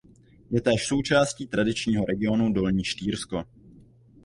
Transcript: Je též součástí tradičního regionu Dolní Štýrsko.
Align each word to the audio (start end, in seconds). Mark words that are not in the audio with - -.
Je 0.51 0.61
též 0.61 0.87
součástí 0.87 1.47
tradičního 1.47 2.05
regionu 2.05 2.53
Dolní 2.53 2.83
Štýrsko. 2.83 3.43